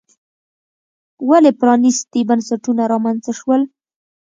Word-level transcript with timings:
ولې 1.29 1.51
پرانیستي 1.59 2.21
بنسټونه 2.29 2.83
رامنځته 2.93 3.31
شول. 3.39 3.61